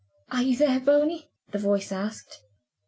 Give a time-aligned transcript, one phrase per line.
[0.31, 2.41] "Are you there, Bony?" the voice asked.